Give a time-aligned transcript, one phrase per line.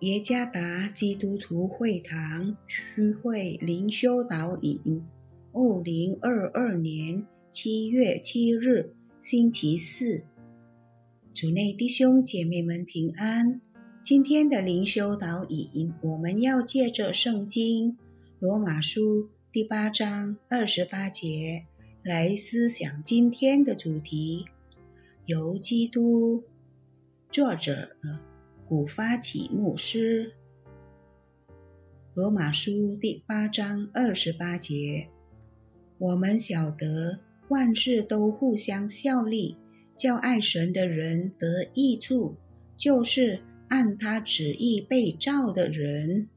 [0.00, 5.02] 耶加达基督徒会堂区会灵修导引，
[5.52, 10.22] 二零二二年七月七日，星期四。
[11.34, 13.60] 主内弟兄姐妹们平安。
[14.04, 17.98] 今天的灵修导引，我们要借着圣经
[18.38, 21.64] 罗马书第八章二十八节
[22.04, 24.46] 来思想今天的主题。
[25.26, 26.44] 由基督，
[27.32, 27.96] 作者
[28.68, 30.34] 古发起牧师。
[32.12, 35.08] 罗马书第八章二十八节，
[35.96, 39.56] 我们晓得万事都互相效力，
[39.96, 42.34] 叫爱神的人得益处，
[42.76, 46.28] 就是按他旨意被召的人。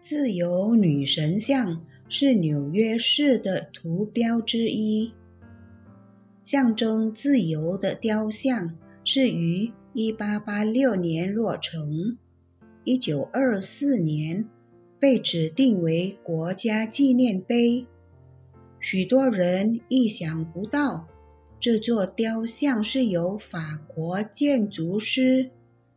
[0.00, 5.12] 自由女神像是纽约市的图标之一。
[6.42, 12.18] 象征自由的雕像是于1886年落成
[12.84, 14.46] ，1924年
[15.00, 17.86] 被指定为国家纪念碑。
[18.78, 21.08] 许多人意想不到，
[21.58, 25.50] 这座雕像是由法国建筑师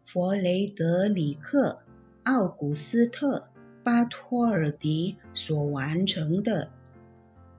[0.06, 1.70] 弗雷德里克·
[2.24, 3.38] 奥古斯特·
[3.84, 6.72] 巴托尔迪所完成的。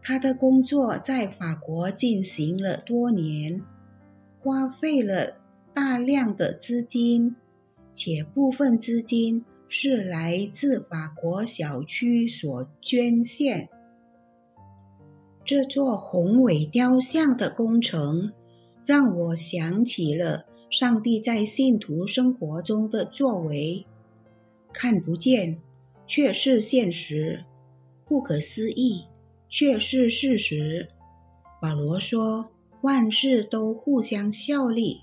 [0.00, 3.62] 他的工作在法国进行了多年，
[4.40, 5.36] 花费了
[5.74, 7.36] 大量的资金，
[7.94, 13.68] 且部分资金是来自法国小区所捐献。
[15.44, 18.32] 这座宏伟雕像的工程
[18.86, 23.86] 让我想起了上帝在信徒生活中的作为，
[24.72, 25.58] 看不见
[26.06, 27.44] 却是现实，
[28.06, 29.06] 不可思议。
[29.52, 30.90] 却是事实。
[31.60, 32.52] 保罗说
[32.82, 35.00] ：“万事都互相效力。”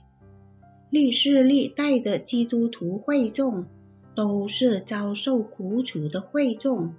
[0.97, 3.68] 历世历代的基督徒会众
[4.16, 6.96] 都是遭受苦楚的会众。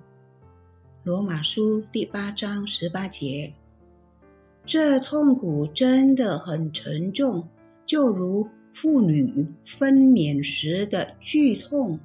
[1.03, 3.55] 罗马书第八章十八节，
[4.65, 7.49] 这痛苦真的很沉重，
[7.87, 11.99] 就如妇女分娩时的剧痛。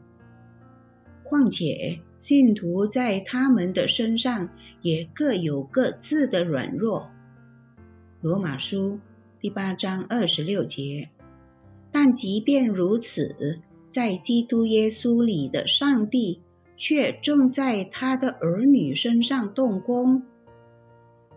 [1.21, 4.49] 况且信徒在他们的身上。
[4.81, 7.07] 也各有各自的软弱。
[8.19, 8.99] 罗马书
[9.39, 11.09] 第八章二十六节。
[11.93, 16.41] 但即便如此，在基督耶稣里的上帝
[16.75, 20.23] 却正在他的儿女身上动工。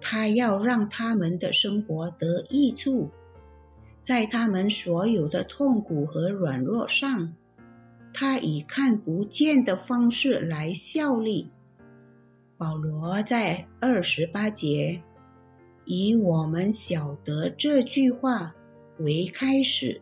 [0.01, 3.11] 他要让他们的生活得益处，
[4.03, 7.35] 在他们所有的痛苦和软弱上，
[8.15, 11.51] 他以看不见的方式来效力。
[12.57, 15.03] 保罗在二十八节
[15.85, 18.55] 以“我们晓得”这句话
[18.99, 20.01] 为开始，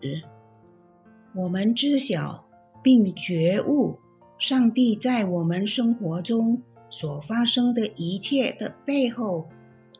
[1.37, 2.47] 我们知晓
[2.83, 3.99] 并觉悟，
[4.39, 9.49] 上帝在我们生活中所发生的一切的背后，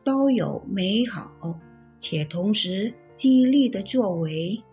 [0.03, 1.59] 都有美好
[1.99, 4.63] 且同时激励的作为，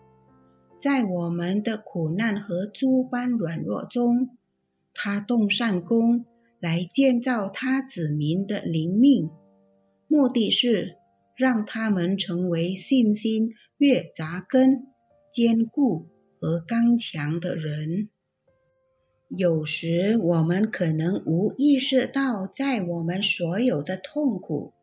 [0.79, 4.29] 在我们的苦难和诸般软弱中，
[4.93, 6.25] 他动善功。
[6.59, 9.29] 来建造他子民的灵命，
[10.07, 10.95] 目的是
[11.35, 14.87] 让他们成为信心越扎根、
[15.29, 16.07] 坚固
[16.43, 18.09] 和刚强的人。
[19.29, 24.73] 有时我们可能无意识到，在我们所有的痛苦、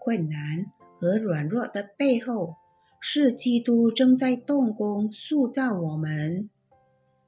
[0.00, 0.66] 困难
[0.98, 2.56] 和软弱的背后，
[3.00, 6.50] 是基督正在动工塑造我们。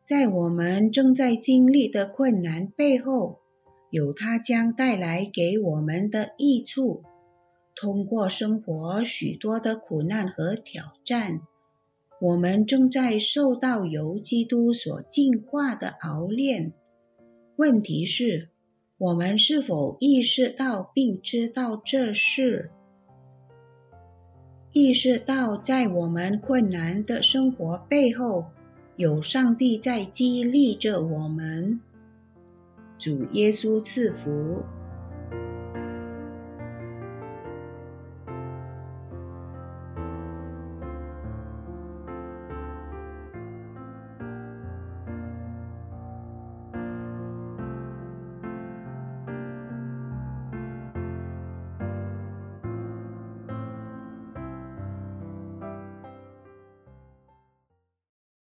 [0.04, 3.38] 在我们正在经历的困难背后，
[3.90, 7.04] 有它将带来给我们的益处。
[7.76, 11.42] 通过生活许多的苦难和挑战，
[12.18, 16.72] 我们正在受到由基督所净化的熬炼。
[17.56, 18.48] 问题是，
[18.96, 22.70] 我们是否意识到并知道这事？
[24.72, 28.46] 意识到在我们困难的生活背后，
[28.96, 31.80] 有上帝在激励着我们。
[32.98, 34.62] 主耶稣赐福。